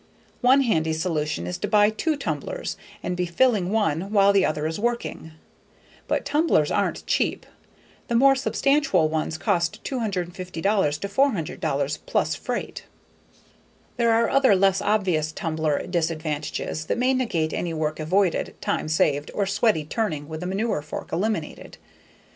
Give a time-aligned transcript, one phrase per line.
[0.41, 4.65] One handy solution is to buy two tumblers and be filling one while the other
[4.65, 5.33] is working,
[6.07, 7.45] but tumblers aren't cheap!
[8.07, 10.33] The more substantial ones cost $250
[11.01, 12.85] to $400 plus freight.
[13.97, 19.29] There are other less obvious tumbler disadvantages that may negate any work avoided, time saved,
[19.35, 21.77] or sweaty turning with a manure fork eliminated.